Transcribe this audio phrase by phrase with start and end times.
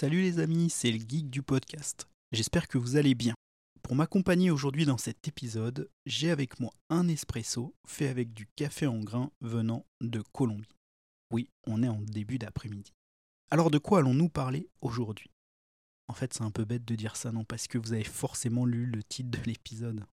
[0.00, 2.08] Salut les amis, c'est le geek du podcast.
[2.32, 3.34] J'espère que vous allez bien.
[3.82, 8.86] Pour m'accompagner aujourd'hui dans cet épisode, j'ai avec moi un espresso fait avec du café
[8.86, 10.74] en grains venant de Colombie.
[11.30, 12.94] Oui, on est en début d'après-midi.
[13.50, 15.30] Alors de quoi allons-nous parler aujourd'hui?
[16.08, 18.64] En fait, c'est un peu bête de dire ça, non, parce que vous avez forcément
[18.64, 20.06] lu le titre de l'épisode.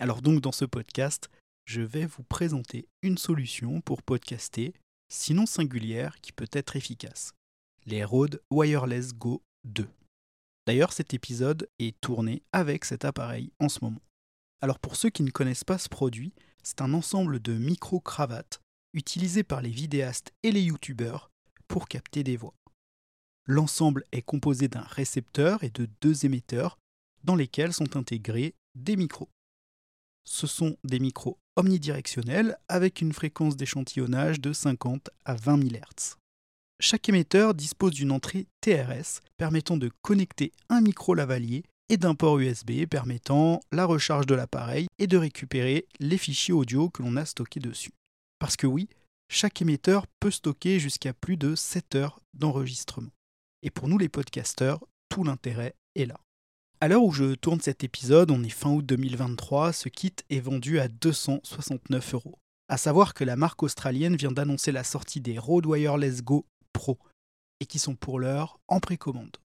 [0.00, 1.30] Alors donc dans ce podcast,
[1.64, 4.74] je vais vous présenter une solution pour podcaster,
[5.08, 7.34] sinon singulière, qui peut être efficace
[7.86, 9.88] les Rode Wireless Go 2.
[10.66, 14.02] D'ailleurs, cet épisode est tourné avec cet appareil en ce moment.
[14.60, 16.32] Alors pour ceux qui ne connaissent pas ce produit,
[16.62, 18.60] c'est un ensemble de micro-cravates
[18.92, 21.30] utilisés par les vidéastes et les youtubeurs
[21.66, 22.54] pour capter des voix.
[23.46, 26.78] L'ensemble est composé d'un récepteur et de deux émetteurs
[27.24, 29.28] dans lesquels sont intégrés des micros.
[30.24, 36.21] Ce sont des micros omnidirectionnels avec une fréquence d'échantillonnage de 50 à 20 000 Hz.
[36.84, 42.40] Chaque émetteur dispose d'une entrée TRS permettant de connecter un micro lavalier et d'un port
[42.40, 47.24] USB permettant la recharge de l'appareil et de récupérer les fichiers audio que l'on a
[47.24, 47.92] stockés dessus.
[48.40, 48.88] Parce que oui,
[49.28, 53.12] chaque émetteur peut stocker jusqu'à plus de 7 heures d'enregistrement.
[53.62, 56.18] Et pour nous les podcasteurs, tout l'intérêt est là.
[56.80, 60.40] À l'heure où je tourne cet épisode, on est fin août 2023, ce kit est
[60.40, 62.40] vendu à 269 euros.
[62.68, 66.98] À savoir que la marque australienne vient d'annoncer la sortie des Rode Wireless Go Pro
[67.60, 69.36] et qui sont pour l'heure en précommande.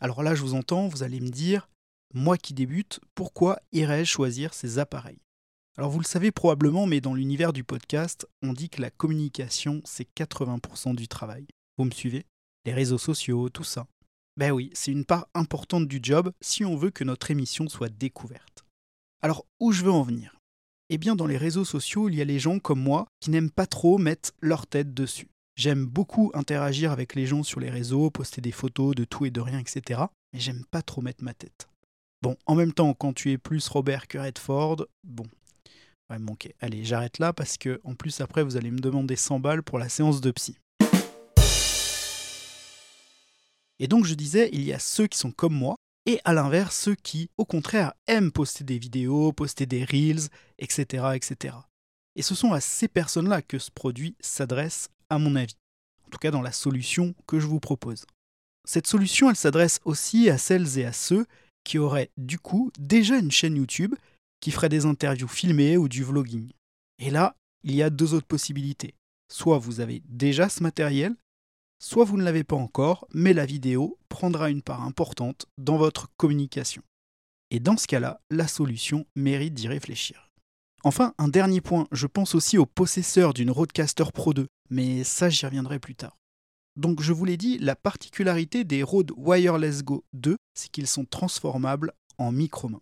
[0.00, 1.68] Alors là, je vous entends, vous allez me dire,
[2.14, 5.20] moi qui débute, pourquoi irais-je choisir ces appareils?
[5.76, 9.80] Alors vous le savez probablement, mais dans l'univers du podcast, on dit que la communication,
[9.84, 11.46] c'est 80% du travail.
[11.78, 12.26] Vous me suivez?
[12.64, 13.86] Les réseaux sociaux, tout ça.
[14.36, 17.88] Ben oui, c'est une part importante du job si on veut que notre émission soit
[17.88, 18.64] découverte.
[19.22, 20.36] Alors où je veux en venir?
[20.88, 23.50] Eh bien dans les réseaux sociaux, il y a les gens comme moi qui n'aiment
[23.50, 25.28] pas trop mettre leur tête dessus.
[25.60, 29.30] J'aime beaucoup interagir avec les gens sur les réseaux, poster des photos de tout et
[29.30, 30.00] de rien, etc.
[30.32, 31.68] Mais j'aime pas trop mettre ma tête.
[32.22, 35.26] Bon, en même temps, quand tu es plus Robert que Redford, bon.
[36.08, 36.50] Ouais, bon, ok.
[36.60, 39.78] Allez, j'arrête là parce que, en plus, après, vous allez me demander 100 balles pour
[39.78, 40.56] la séance de psy.
[43.78, 45.76] Et donc, je disais, il y a ceux qui sont comme moi,
[46.06, 51.08] et à l'inverse, ceux qui, au contraire, aiment poster des vidéos, poster des reels, etc.,
[51.16, 51.54] etc.
[52.16, 55.56] Et ce sont à ces personnes-là que ce produit s'adresse à mon avis.
[56.06, 58.06] En tout cas dans la solution que je vous propose.
[58.64, 61.26] Cette solution, elle s'adresse aussi à celles et à ceux
[61.64, 63.94] qui auraient du coup déjà une chaîne YouTube
[64.40, 66.50] qui ferait des interviews filmées ou du vlogging.
[66.98, 68.94] Et là, il y a deux autres possibilités.
[69.30, 71.14] Soit vous avez déjà ce matériel,
[71.78, 76.08] soit vous ne l'avez pas encore, mais la vidéo prendra une part importante dans votre
[76.16, 76.82] communication.
[77.50, 80.29] Et dans ce cas-là, la solution mérite d'y réfléchir.
[80.82, 85.28] Enfin, un dernier point, je pense aussi aux possesseurs d'une Rodecaster Pro 2, mais ça
[85.28, 86.16] j'y reviendrai plus tard.
[86.76, 91.04] Donc je vous l'ai dit, la particularité des Rode Wireless Go 2, c'est qu'ils sont
[91.04, 92.80] transformables en micro-mains.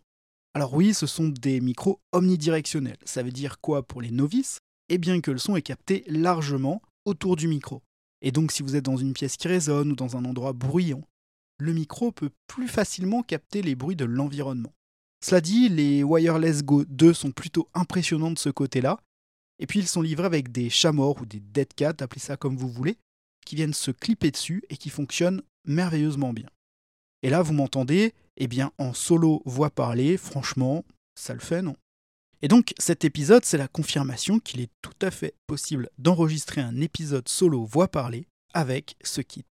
[0.54, 2.98] Alors oui, ce sont des micros omnidirectionnels.
[3.04, 4.58] Ça veut dire quoi pour les novices?
[4.88, 7.82] Eh bien que le son est capté largement autour du micro.
[8.22, 11.02] Et donc si vous êtes dans une pièce qui résonne ou dans un endroit bruyant,
[11.58, 14.72] le micro peut plus facilement capter les bruits de l'environnement.
[15.24, 18.98] Cela dit, les Wireless Go 2 sont plutôt impressionnants de ce côté-là,
[19.58, 22.56] et puis ils sont livrés avec des chats ou des dead cats, appelez ça comme
[22.56, 22.96] vous voulez,
[23.44, 26.48] qui viennent se clipper dessus et qui fonctionnent merveilleusement bien.
[27.22, 30.84] Et là, vous m'entendez Eh bien, en solo voix parlée, franchement,
[31.16, 31.76] ça le fait, non?
[32.40, 36.80] Et donc, cet épisode, c'est la confirmation qu'il est tout à fait possible d'enregistrer un
[36.80, 39.44] épisode solo voix parlée avec ce kit.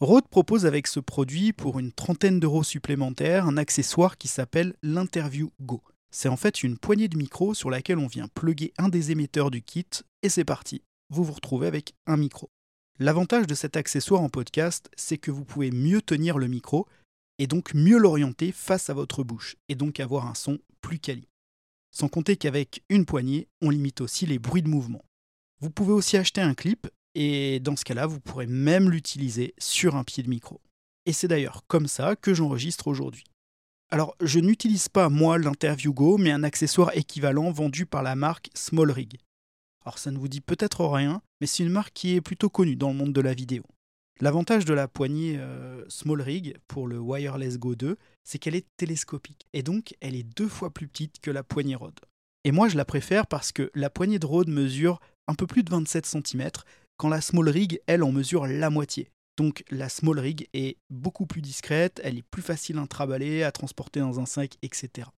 [0.00, 5.50] Rode propose avec ce produit pour une trentaine d'euros supplémentaires un accessoire qui s'appelle l'Interview
[5.60, 5.82] Go.
[6.12, 9.50] C'est en fait une poignée de micro sur laquelle on vient plugger un des émetteurs
[9.50, 9.88] du kit
[10.22, 10.82] et c'est parti.
[11.10, 12.48] Vous vous retrouvez avec un micro.
[13.00, 16.86] L'avantage de cet accessoire en podcast, c'est que vous pouvez mieux tenir le micro
[17.40, 21.26] et donc mieux l'orienter face à votre bouche et donc avoir un son plus quali.
[21.90, 25.04] Sans compter qu'avec une poignée, on limite aussi les bruits de mouvement.
[25.60, 29.96] Vous pouvez aussi acheter un clip et dans ce cas-là, vous pourrez même l'utiliser sur
[29.96, 30.60] un pied de micro.
[31.06, 33.24] Et c'est d'ailleurs comme ça que j'enregistre aujourd'hui.
[33.90, 38.50] Alors, je n'utilise pas moi l'Interview Go, mais un accessoire équivalent vendu par la marque
[38.54, 39.18] Small Rig.
[39.84, 42.76] Alors, ça ne vous dit peut-être rien, mais c'est une marque qui est plutôt connue
[42.76, 43.64] dans le monde de la vidéo.
[44.20, 48.66] L'avantage de la poignée euh, Small Rig pour le Wireless Go 2, c'est qu'elle est
[48.76, 52.00] télescopique, et donc elle est deux fois plus petite que la poignée Rode.
[52.44, 55.62] Et moi, je la préfère parce que la poignée de Rode mesure un peu plus
[55.62, 56.50] de 27 cm,
[56.98, 59.10] quand la small rig, elle, en mesure la moitié.
[59.38, 63.52] Donc la small rig est beaucoup plus discrète, elle est plus facile à traballer, à
[63.52, 65.08] transporter dans un sac, etc.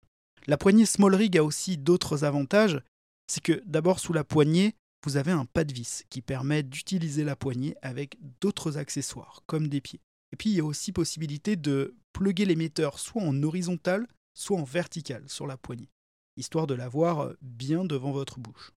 [0.46, 2.80] La poignée small rig a aussi d'autres avantages.
[3.26, 4.74] C'est que d'abord sous la poignée,
[5.06, 9.68] vous avez un pas de vis qui permet d'utiliser la poignée avec d'autres accessoires, comme
[9.68, 10.00] des pieds.
[10.32, 14.64] Et puis il y a aussi possibilité de plugger l'émetteur soit en horizontal, soit en
[14.64, 15.88] vertical sur la poignée,
[16.36, 18.72] histoire de l'avoir euh, bien devant votre bouche.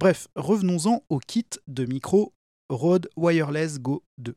[0.00, 2.32] Bref, revenons-en au kit de micro
[2.68, 4.32] Rode Wireless Go 2.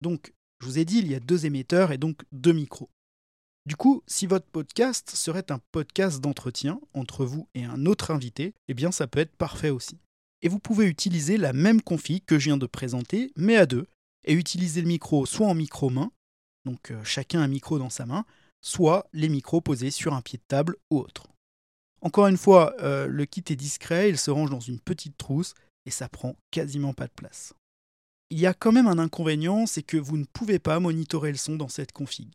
[0.00, 2.90] Donc, je vous ai dit, il y a deux émetteurs et donc deux micros.
[3.66, 8.54] Du coup, si votre podcast serait un podcast d'entretien entre vous et un autre invité,
[8.66, 10.00] eh bien ça peut être parfait aussi.
[10.42, 13.86] Et vous pouvez utiliser la même config que je viens de présenter, mais à deux,
[14.24, 16.10] et utiliser le micro soit en micro-main,
[16.64, 18.24] donc euh, chacun un micro dans sa main,
[18.60, 21.28] soit les micros posés sur un pied de table ou autre.
[22.02, 25.54] Encore une fois, euh, le kit est discret, il se range dans une petite trousse
[25.86, 27.54] et ça prend quasiment pas de place.
[28.30, 31.38] Il y a quand même un inconvénient, c'est que vous ne pouvez pas monitorer le
[31.38, 32.34] son dans cette config.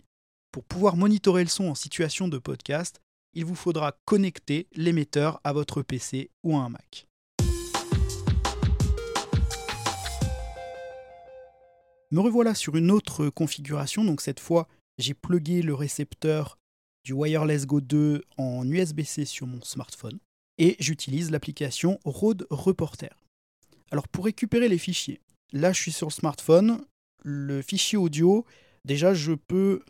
[0.51, 3.01] Pour pouvoir monitorer le son en situation de podcast,
[3.33, 7.07] il vous faudra connecter l'émetteur à votre PC ou à un Mac.
[12.11, 14.67] Me revoilà sur une autre configuration, donc cette fois
[14.97, 16.57] j'ai plugué le récepteur
[17.03, 20.19] du Wireless Go 2 en USB-C sur mon smartphone
[20.57, 23.15] et j'utilise l'application Rode Reporter.
[23.91, 25.19] Alors pour récupérer les fichiers,
[25.51, 26.85] là je suis sur le smartphone,
[27.23, 28.45] le fichier audio,
[28.85, 29.83] déjà je peux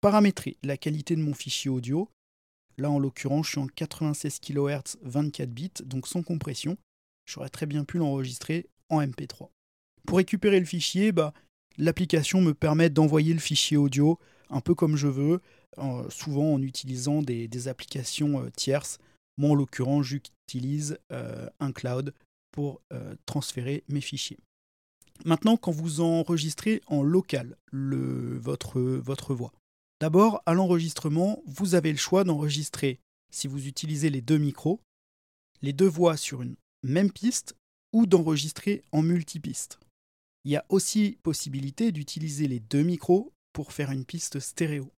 [0.00, 2.08] paramétrer la qualité de mon fichier audio.
[2.78, 6.76] Là en l'occurrence je suis en 96 kHz 24 bits, donc sans compression.
[7.26, 9.48] J'aurais très bien pu l'enregistrer en MP3.
[10.06, 11.32] Pour récupérer le fichier, bah,
[11.76, 14.18] l'application me permet d'envoyer le fichier audio
[14.50, 15.40] un peu comme je veux,
[16.08, 18.98] souvent en utilisant des, applications euh, tierces.
[19.38, 22.14] Moi, en l'occurrence, j'utilise euh, un cloud
[22.52, 24.38] pour euh, transférer mes fichiers.
[25.24, 29.52] Maintenant, quand vous enregistrez en local votre, votre voix,
[30.00, 33.00] d'abord, à l'enregistrement, vous avez le choix d'enregistrer,
[33.32, 34.80] si vous utilisez les deux micros,
[35.62, 37.56] les deux voix sur une même piste
[37.92, 39.78] ou d'enregistrer en multipiste.
[40.44, 44.92] Il y a aussi possibilité d'utiliser les deux micros pour faire une piste stéréo.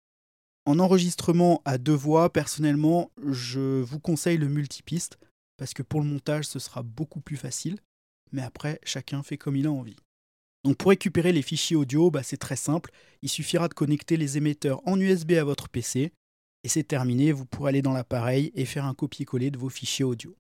[0.67, 5.17] En enregistrement à deux voix, personnellement, je vous conseille le multipiste
[5.55, 7.79] parce que pour le montage, ce sera beaucoup plus facile.
[8.33, 9.95] Mais après, chacun fait comme il a envie.
[10.65, 12.91] Donc pour récupérer les fichiers audio, bah, c'est très simple.
[13.21, 16.11] Il suffira de connecter les émetteurs en USB à votre PC
[16.65, 17.31] et c'est terminé.
[17.31, 20.35] Vous pourrez aller dans l'appareil et faire un copier-coller de vos fichiers audio.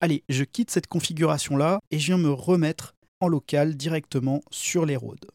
[0.00, 4.96] Allez, je quitte cette configuration-là et je viens me remettre en local directement sur les
[4.96, 5.28] roads.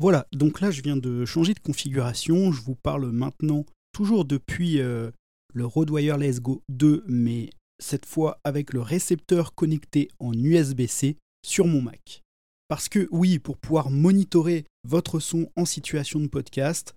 [0.00, 4.80] Voilà, donc là je viens de changer de configuration, je vous parle maintenant toujours depuis
[4.80, 5.10] euh,
[5.52, 11.66] le Rode Wireless Go 2, mais cette fois avec le récepteur connecté en USB-C sur
[11.66, 12.22] mon Mac.
[12.68, 16.94] Parce que oui, pour pouvoir monitorer votre son en situation de podcast,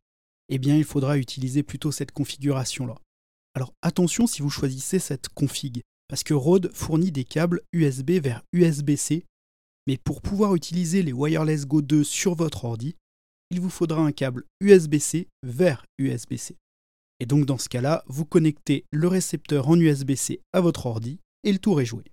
[0.50, 2.96] eh bien il faudra utiliser plutôt cette configuration-là.
[3.54, 8.42] Alors attention si vous choisissez cette config, parce que Rode fournit des câbles USB vers
[8.54, 9.26] USB-C,
[9.88, 12.96] mais pour pouvoir utiliser les Wireless Go 2 sur votre ordi,
[13.50, 16.58] il vous faudra un câble USB-C vers USB-C.
[17.20, 21.54] Et donc dans ce cas-là, vous connectez le récepteur en USB-C à votre ordi et
[21.54, 22.04] le tour est joué.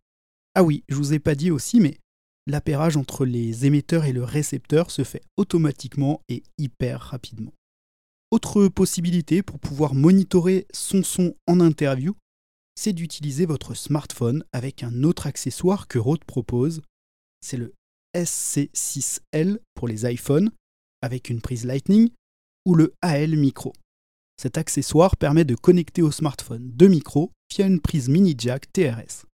[0.55, 1.99] Ah oui, je vous ai pas dit aussi, mais
[2.47, 7.53] l'appairage entre les émetteurs et le récepteur se fait automatiquement et hyper rapidement.
[8.31, 12.15] Autre possibilité pour pouvoir monitorer son son en interview,
[12.76, 16.81] c'est d'utiliser votre smartphone avec un autre accessoire que Rode propose.
[17.44, 17.74] C'est le
[18.16, 20.50] SC6L pour les iPhones
[21.02, 22.08] avec une prise Lightning
[22.64, 23.74] ou le AL Micro.
[24.40, 29.26] Cet accessoire permet de connecter au smartphone deux micros via une prise mini jack TRS.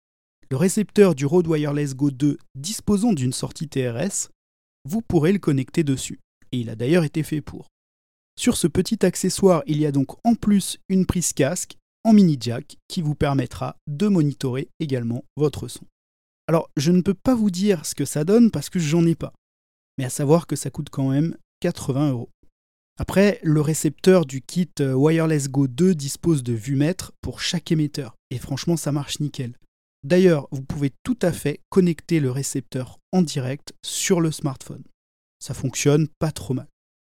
[0.50, 4.28] Le récepteur du Rode Wireless Go 2 disposant d'une sortie TRS,
[4.84, 6.18] vous pourrez le connecter dessus.
[6.50, 7.68] Et il a d'ailleurs été fait pour.
[8.36, 12.38] Sur ce petit accessoire, il y a donc en plus une prise casque en mini
[12.40, 15.86] jack qui vous permettra de monitorer également votre son.
[16.50, 19.14] Alors, je ne peux pas vous dire ce que ça donne parce que j'en ai
[19.14, 19.32] pas.
[19.96, 22.28] Mais à savoir que ça coûte quand même 80 euros.
[22.98, 28.16] Après, le récepteur du kit euh, Wireless Go 2 dispose de vumètres pour chaque émetteur.
[28.32, 29.56] Et franchement, ça marche nickel.
[30.02, 34.82] D'ailleurs, vous pouvez tout à fait connecter le récepteur en direct sur le smartphone.
[35.38, 36.66] Ça fonctionne pas trop mal.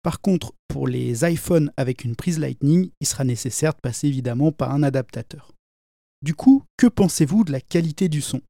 [0.05, 4.53] Par contre, pour les iPhones avec une prise Lightning, il sera nécessaire de passer évidemment
[4.53, 5.50] par un adaptateur.
[6.23, 8.41] Du coup, que pensez-vous de la qualité du son?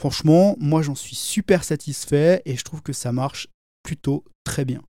[0.00, 3.48] Franchement, moi j'en suis super satisfait et je trouve que ça marche
[3.82, 4.82] plutôt très bien.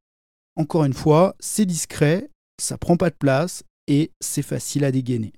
[0.55, 2.29] Encore une fois, c'est discret,
[2.61, 5.33] ça prend pas de place et c'est facile à dégainer.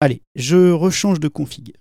[0.00, 1.76] Allez, je rechange de config.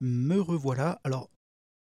[0.00, 1.02] Me revoilà.
[1.04, 1.28] Alors,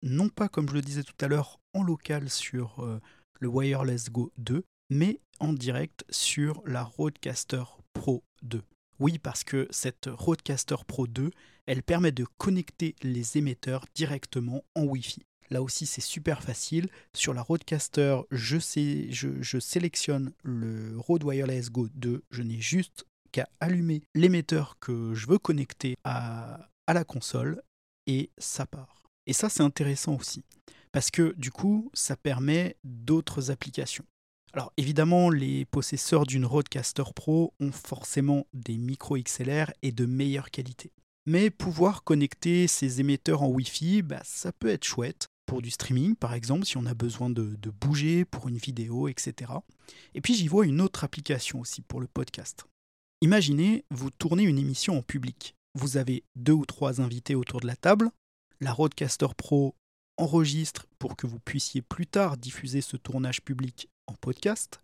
[0.03, 3.00] non pas comme je le disais tout à l'heure en local sur euh,
[3.39, 8.62] le Wireless Go 2, mais en direct sur la Rodecaster Pro 2.
[9.00, 11.32] Oui, parce que cette Rodecaster Pro 2,
[11.65, 15.24] elle permet de connecter les émetteurs directement en Wi-Fi.
[15.51, 16.89] Là aussi, c'est super facile.
[17.15, 22.24] Sur la Rodecaster, je, sélectionne le Rode Wireless Go 2.
[22.29, 27.62] Je n'ai juste qu'à allumer l'émetteur que je veux connecter à la console
[28.06, 29.03] et ça part.
[29.25, 30.44] Et ça, c'est intéressant aussi.
[30.91, 34.06] Parce que du coup, ça permet d'autres applications.
[34.53, 40.50] Alors évidemment, les possesseurs d'une Rodecaster Pro ont forcément des micros XLR et de meilleure
[40.50, 40.91] qualité.
[41.25, 46.15] Mais pouvoir connecter ces émetteurs en Wi-Fi, bah, ça peut être chouette pour du streaming
[46.15, 49.51] par exemple, si on a besoin de, de bouger pour une vidéo, etc.
[50.15, 52.65] Et puis j'y vois une autre application aussi pour le podcast.
[53.22, 55.56] Imaginez, vous tournez une émission en public.
[55.75, 58.10] Vous avez deux ou trois invités autour de la table.
[58.62, 59.75] La Rodecaster Pro
[60.18, 64.82] enregistre pour que vous puissiez plus tard diffuser ce tournage public podcast,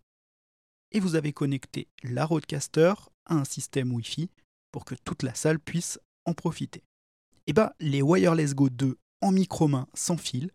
[0.92, 2.94] et vous avez connecté la Roadcaster
[3.26, 4.30] à un système Wi-Fi
[4.72, 6.82] pour que toute la salle puisse en profiter.
[7.46, 10.50] Et eh bien, les Wireless Go 2 en micro-main sans fil,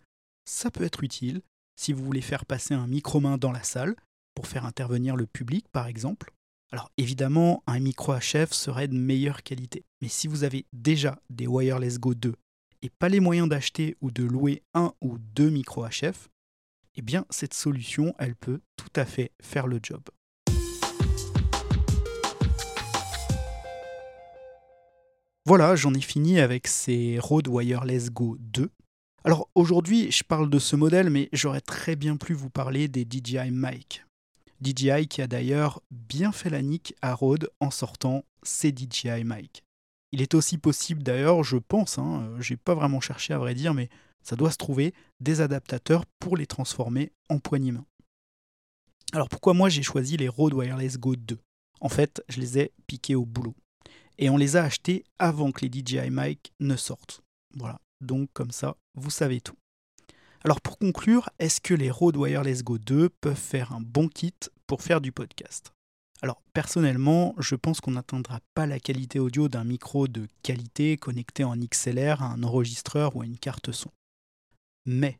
[0.46, 1.42] ça peut être utile
[1.76, 3.96] si vous voulez faire passer un micro-main dans la salle
[4.36, 6.34] pour faire intervenir le public par exemple.
[6.72, 9.84] Alors évidemment, un micro HF serait de meilleure qualité.
[10.02, 12.34] Mais si vous avez déjà des Wireless Go 2
[12.82, 16.30] et pas les moyens d'acheter ou de louer un ou deux micros HF,
[16.96, 20.02] eh bien cette solution, elle peut tout à fait faire le job.
[25.46, 28.70] Voilà, j'en ai fini avec ces Rode Wireless Go 2.
[29.24, 33.08] Alors aujourd'hui, je parle de ce modèle, mais j'aurais très bien pu vous parler des
[33.10, 34.06] DJI Mic.
[34.62, 39.64] DJI qui a d'ailleurs bien fait la nique à Rode en sortant ses DJI Mic.
[40.12, 43.56] Il est aussi possible d'ailleurs, je pense, hein, euh, j'ai pas vraiment cherché à vrai
[43.56, 43.90] dire, mais
[44.24, 47.86] ça doit se trouver des adaptateurs pour les transformer en poignée main.
[49.14, 51.38] Alors pourquoi moi j'ai choisi les Rode Wireless Go 2
[51.82, 53.56] En fait, je les ai piqués au boulot.
[54.18, 57.22] Et on les a achetés avant que les DJI Mic ne sortent.
[57.56, 59.58] Voilà, donc comme ça, vous savez tout.
[60.44, 64.34] Alors pour conclure, est-ce que les Rode Wireless Go 2 peuvent faire un bon kit
[64.66, 65.74] pour faire du podcast?
[66.22, 71.44] Alors personnellement, je pense qu'on n'atteindra pas la qualité audio d'un micro de qualité connecté
[71.44, 73.92] en XLR à un enregistreur ou à une carte son.
[74.86, 75.20] Mais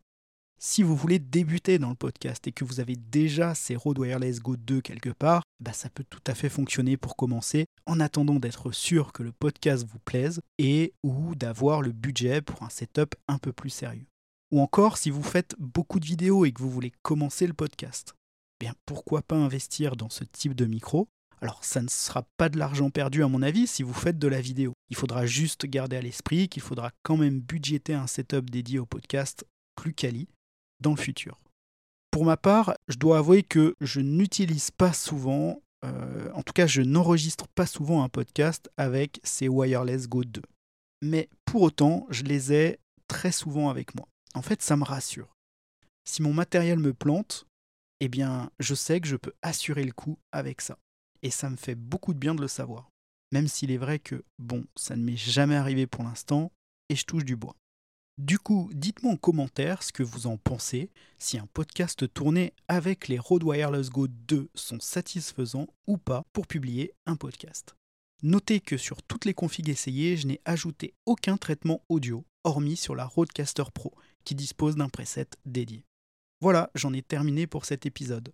[0.64, 4.42] si vous voulez débuter dans le podcast et que vous avez déjà ces Rode Wireless
[4.42, 8.36] Go 2 quelque part, bah ça peut tout à fait fonctionner pour commencer en attendant
[8.36, 13.16] d'être sûr que le podcast vous plaise et ou d'avoir le budget pour un setup
[13.28, 14.06] un peu plus sérieux.
[14.52, 18.14] Ou encore si vous faites beaucoup de vidéos et que vous voulez commencer le podcast.
[18.60, 21.08] Bien, pourquoi pas investir dans ce type de micro
[21.42, 24.28] alors ça ne sera pas de l'argent perdu à mon avis si vous faites de
[24.28, 24.74] la vidéo.
[24.90, 28.86] Il faudra juste garder à l'esprit qu'il faudra quand même budgéter un setup dédié au
[28.86, 29.44] podcast
[29.76, 30.28] plus quali
[30.80, 31.40] dans le futur.
[32.12, 36.68] Pour ma part, je dois avouer que je n'utilise pas souvent, euh, en tout cas
[36.68, 40.42] je n'enregistre pas souvent un podcast avec ces Wireless Go 2.
[41.02, 44.08] Mais pour autant, je les ai très souvent avec moi.
[44.36, 45.36] En fait, ça me rassure.
[46.06, 47.48] Si mon matériel me plante,
[48.00, 50.78] eh bien, je sais que je peux assurer le coup avec ça
[51.24, 52.90] et ça me fait beaucoup de bien de le savoir.
[53.32, 56.52] Même s'il est vrai que, bon, ça ne m'est jamais arrivé pour l'instant,
[56.90, 57.56] et je touche du bois.
[58.18, 63.08] Du coup, dites-moi en commentaire ce que vous en pensez, si un podcast tourné avec
[63.08, 67.76] les Rode Wireless Go 2 sont satisfaisants ou pas pour publier un podcast.
[68.22, 72.96] Notez que sur toutes les configs essayées, je n'ai ajouté aucun traitement audio, hormis sur
[72.96, 75.86] la Rodecaster Pro, qui dispose d'un preset dédié.
[76.42, 78.34] Voilà, j'en ai terminé pour cet épisode.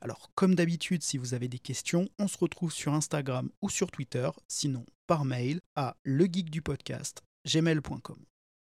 [0.00, 3.90] Alors comme d'habitude, si vous avez des questions, on se retrouve sur Instagram ou sur
[3.90, 8.24] Twitter, sinon par mail à legeekdupodcast.gmail.com.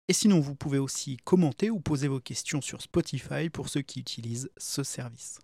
[0.07, 3.99] Et sinon, vous pouvez aussi commenter ou poser vos questions sur Spotify pour ceux qui
[3.99, 5.39] utilisent ce service.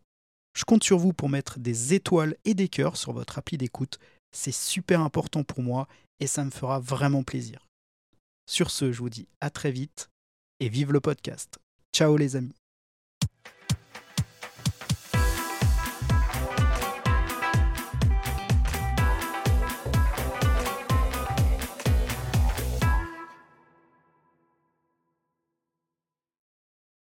[0.53, 3.97] Je compte sur vous pour mettre des étoiles et des cœurs sur votre appli d'écoute.
[4.31, 5.87] C'est super important pour moi
[6.19, 7.67] et ça me fera vraiment plaisir.
[8.45, 10.09] Sur ce, je vous dis à très vite
[10.59, 11.57] et vive le podcast.
[11.93, 12.60] Ciao les amis.